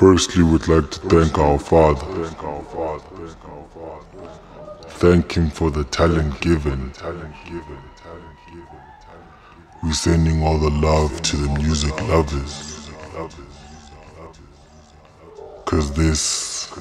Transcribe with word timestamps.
Firstly, 0.00 0.42
we'd 0.42 0.66
like 0.66 0.90
to 0.92 1.00
thank 1.10 1.36
our 1.36 1.58
Father. 1.58 2.06
Thank 4.92 5.32
Him 5.32 5.50
for 5.50 5.70
the 5.70 5.84
talent 5.84 6.40
given. 6.40 6.90
We're 9.82 9.92
sending 9.92 10.42
all 10.42 10.56
the 10.56 10.70
love 10.70 11.20
to 11.20 11.36
the 11.36 11.48
music 11.58 11.92
lovers. 12.08 12.88
Cause 15.66 15.92
this 15.92 16.72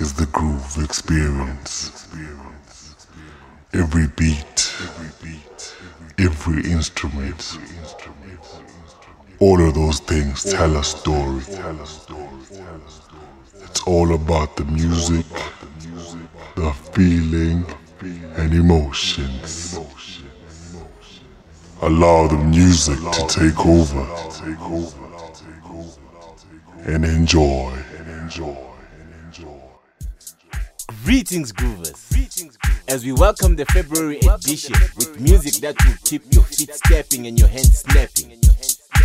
is 0.00 0.14
the 0.14 0.26
groove 0.26 0.76
experience. 0.78 2.06
Every 3.72 4.06
beat, 4.16 4.76
every 6.16 6.70
instrument, 6.70 7.58
all 9.40 9.68
of 9.68 9.74
those 9.74 10.00
things 10.00 10.42
tell 10.44 10.76
a 10.76 10.84
story. 10.84 11.42
It's 13.62 13.82
all 13.86 14.14
about 14.14 14.56
the 14.56 14.64
music, 14.64 15.26
the 16.56 16.72
feeling, 16.92 17.64
and 18.00 18.52
emotions. 18.52 19.78
Allow 21.82 22.26
the 22.28 22.38
music 22.38 22.98
to 22.98 23.26
take 23.28 23.64
over 23.64 24.06
and 26.84 27.04
enjoy. 27.04 27.72
Greetings, 31.04 31.52
groovers. 31.52 32.67
As 32.88 33.04
we 33.04 33.12
welcome 33.12 33.54
the 33.54 33.66
February 33.66 34.18
edition 34.20 34.74
with 34.96 35.20
music 35.20 35.60
that 35.60 35.76
will 35.84 35.94
keep 36.04 36.22
your 36.32 36.42
feet 36.44 36.74
stepping 36.74 37.26
and 37.26 37.38
your 37.38 37.48
hands 37.48 37.80
snapping. 37.80 38.30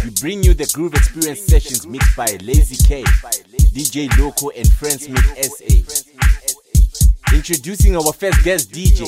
We 0.05 0.12
bring 0.22 0.41
you 0.41 0.54
the 0.54 0.72
Groove 0.74 0.94
Experience 0.94 1.41
sessions 1.41 1.86
mixed 1.86 2.16
by 2.16 2.38
Lazy 2.41 2.77
K, 2.88 3.04
DJ 3.04 4.08
Loco, 4.18 4.52
and 4.52 4.72
Friends 4.72 5.04
Smith 5.04 5.26
SA. 5.44 7.35
Introducing 7.35 7.98
our 7.98 8.13
first 8.13 8.41
guest 8.46 8.72
DJ, 8.72 9.04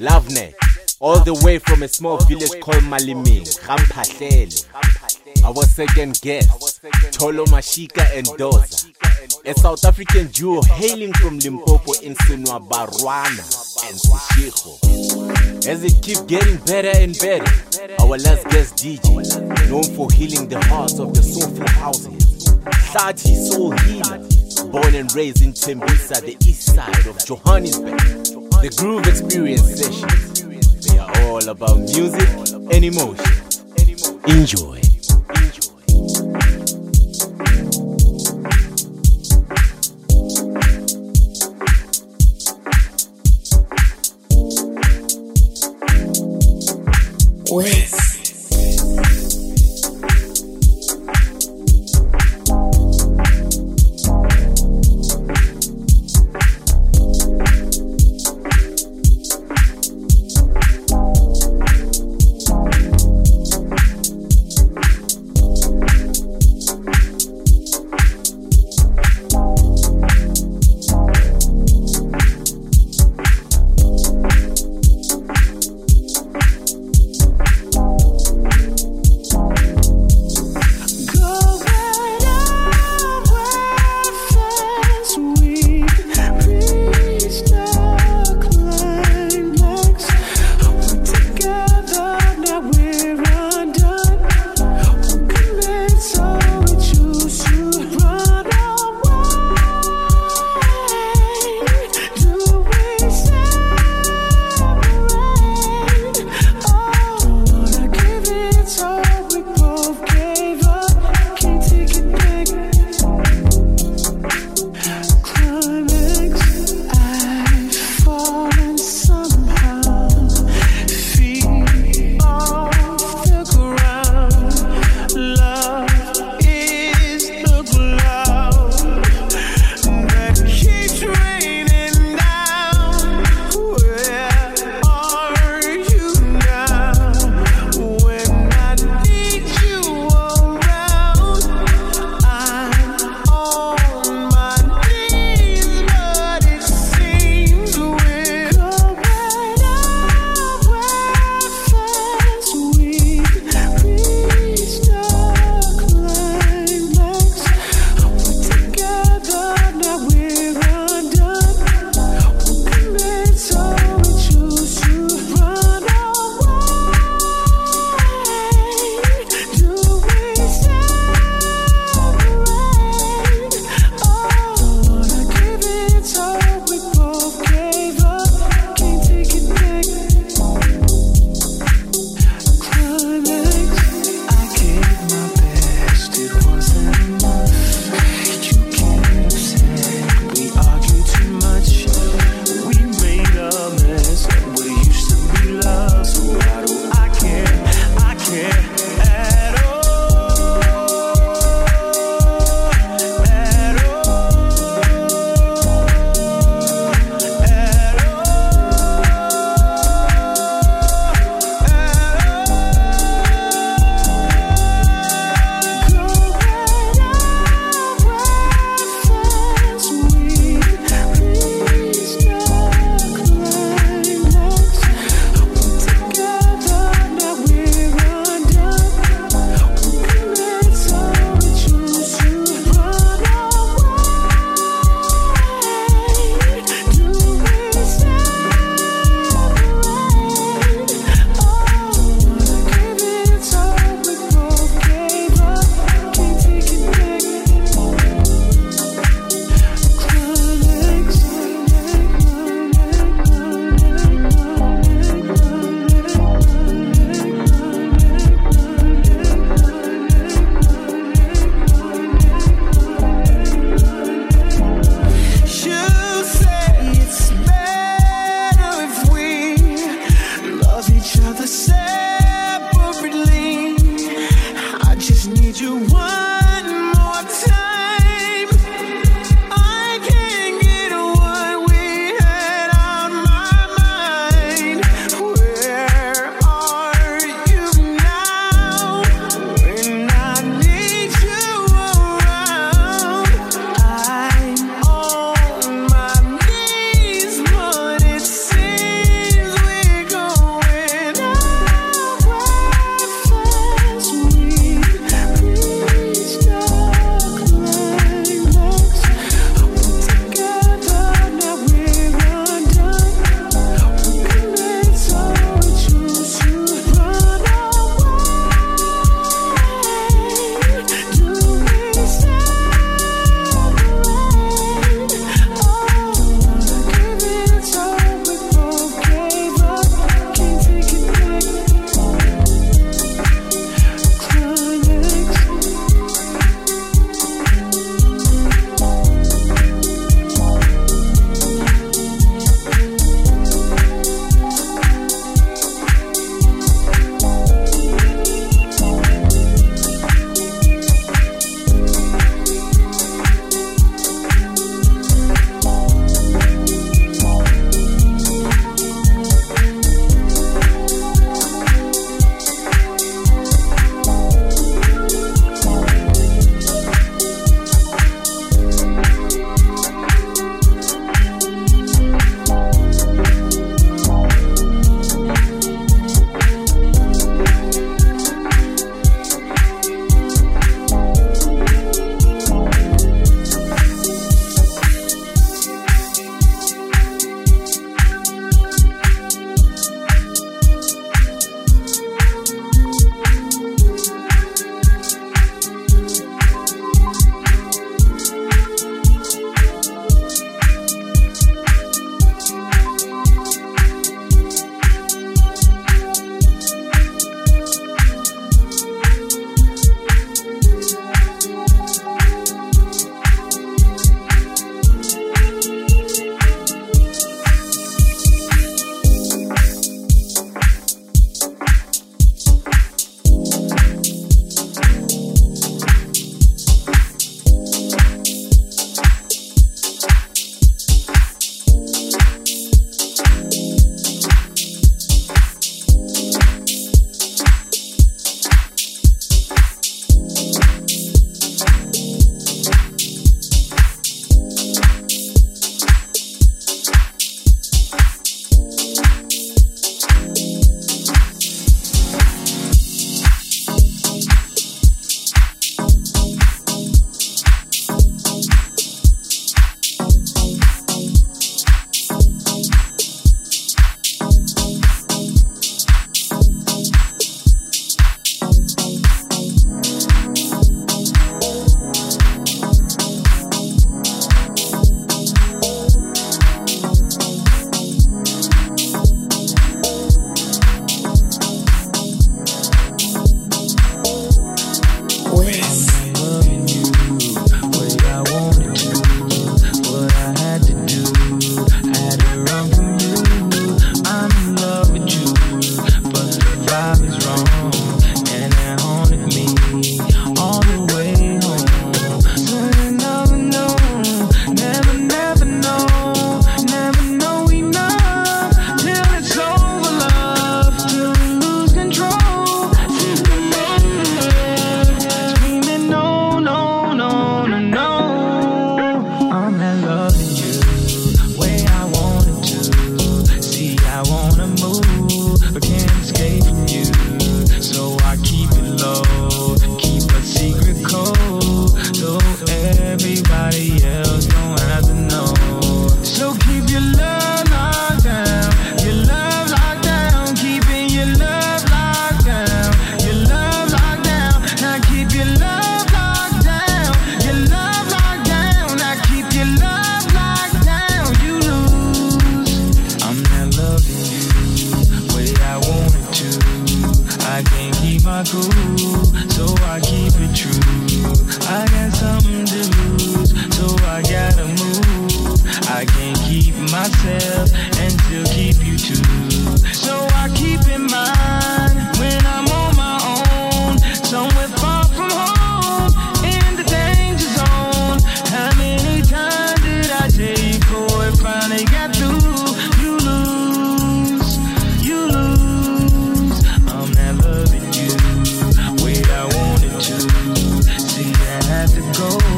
Lavne, 0.00 0.52
all 0.98 1.20
the 1.22 1.34
way 1.44 1.58
from 1.58 1.84
a 1.84 1.88
small 1.88 2.16
village 2.24 2.60
called 2.60 2.82
Maliming, 2.82 3.46
Gampahlele. 3.60 4.66
Our 5.44 5.62
second 5.62 6.20
guest, 6.20 6.82
Tholo 7.12 7.44
Mashika 7.46 8.18
and 8.18 8.26
Doza, 8.26 8.92
a 9.44 9.54
South 9.54 9.84
African 9.84 10.26
duo 10.28 10.62
hailing 10.62 11.12
from 11.14 11.38
Limpopo 11.38 11.92
in 12.02 12.14
Sinwa 12.14 12.66
Barwana 12.68 13.44
and 13.86 13.96
Sishiko. 13.96 15.66
As 15.66 15.84
it 15.84 16.02
keeps 16.02 16.22
getting 16.22 16.56
better 16.64 16.90
and 16.94 17.16
better, 17.18 17.44
our 18.00 18.18
last 18.18 18.44
guest 18.50 18.76
DJ, 18.76 19.68
known 19.68 19.84
for 19.94 20.10
healing 20.12 20.48
the 20.48 20.60
hearts 20.64 20.98
of 20.98 21.14
the 21.14 21.22
soulful 21.22 21.68
houses, 21.68 22.44
Sati 22.92 23.34
Soul 23.34 23.70
Healer, 23.78 24.18
born 24.70 24.94
and 24.94 25.14
raised 25.14 25.42
in 25.42 25.52
Tembisa, 25.52 26.20
the 26.20 26.36
east 26.48 26.74
side 26.74 27.06
of 27.06 27.24
Johannesburg. 27.24 27.98
The 28.62 28.74
Groove 28.76 29.06
Experience 29.06 29.62
sessions, 29.62 30.86
they 30.86 30.98
are 30.98 31.10
all 31.22 31.48
about 31.48 31.78
music 31.78 32.28
and 32.72 32.84
emotion. 32.84 33.26
Enjoy. 34.26 34.80
Enjoy. 35.34 35.71
Wiz. 47.52 48.11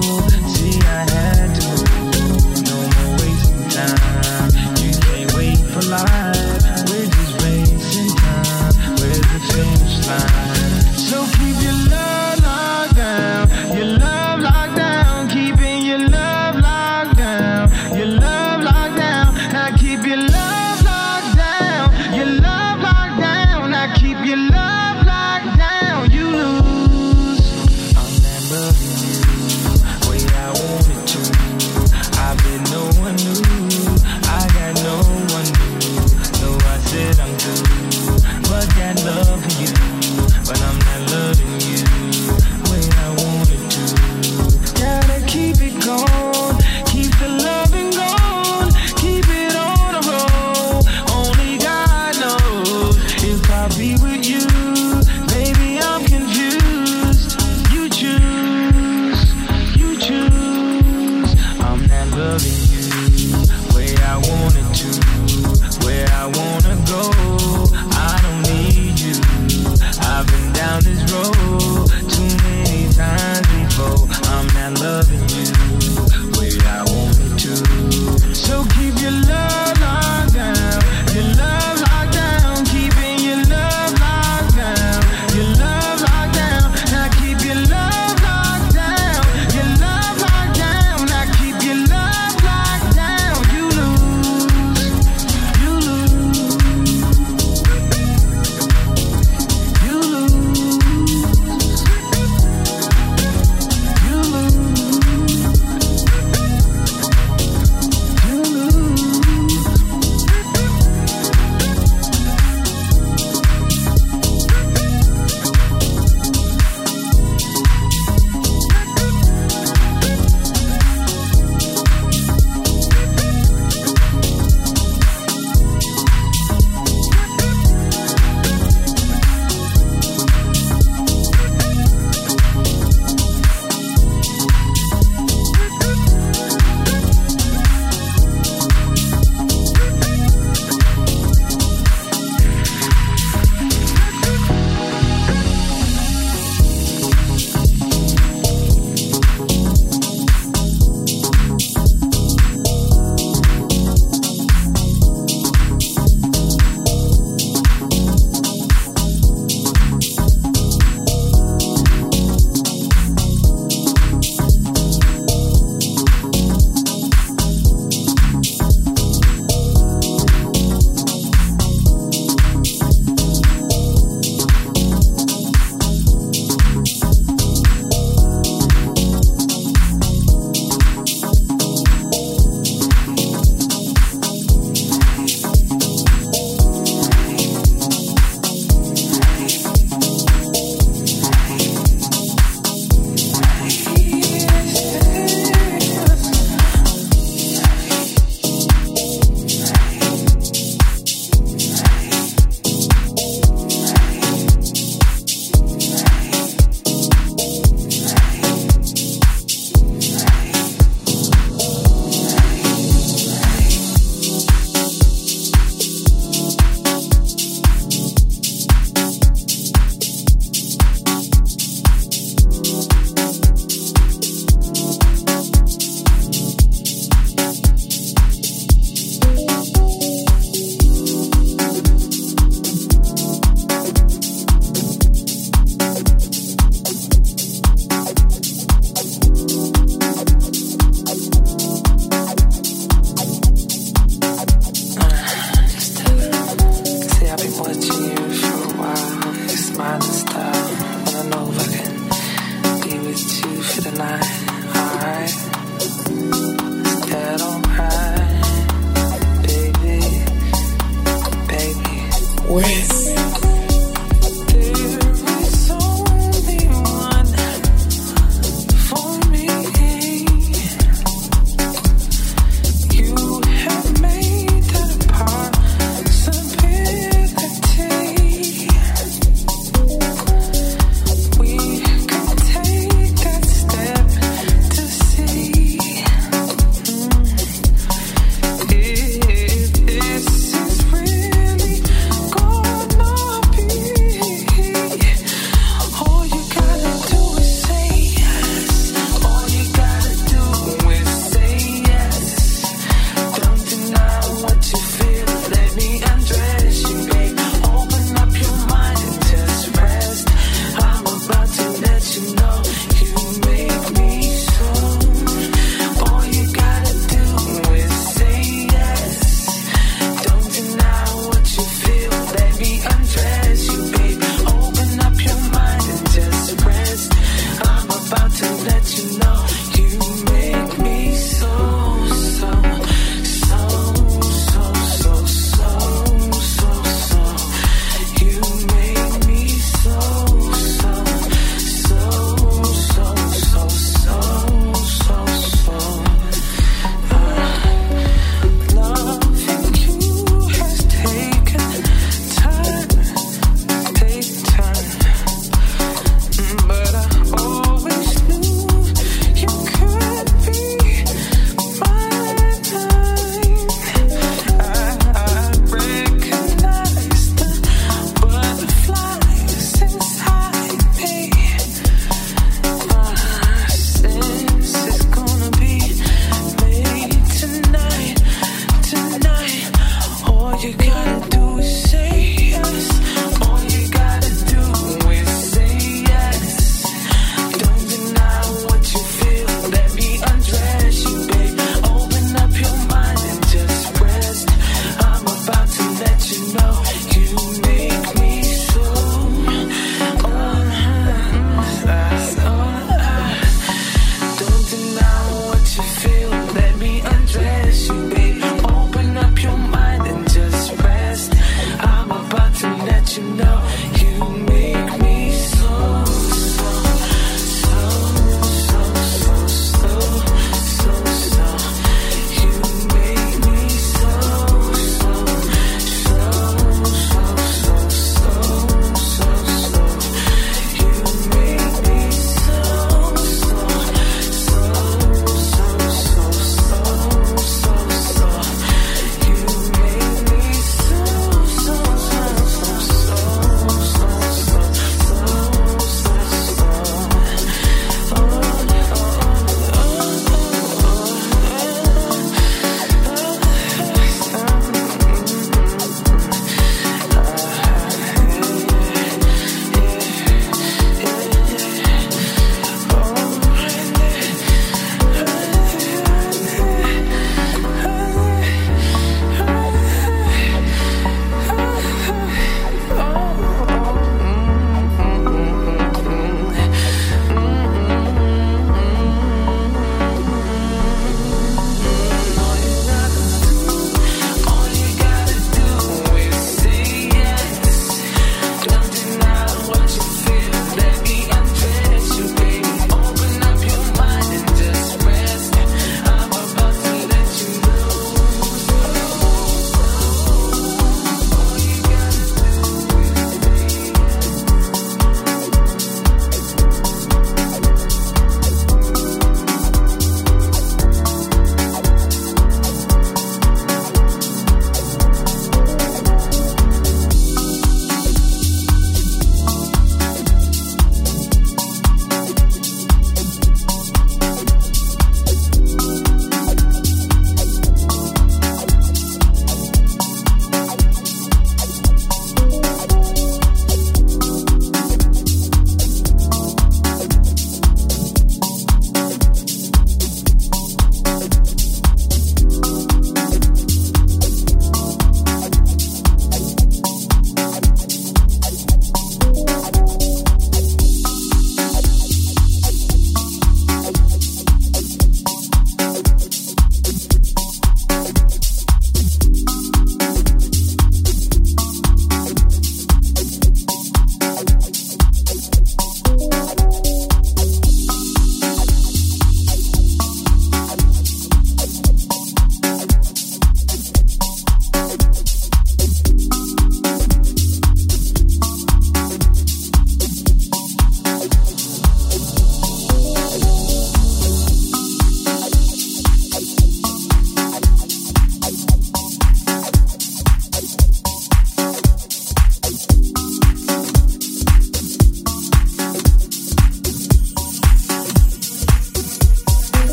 Waiting 0.00 0.47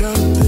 go. 0.00 0.39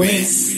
Ways. 0.00 0.49